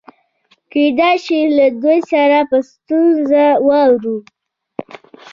کېدای 0.71 1.15
شي 1.25 1.39
له 1.57 1.67
دوی 1.81 1.99
سره 2.11 2.37
په 2.49 2.57
ستونزه 2.71 3.45
واوړو. 3.67 4.17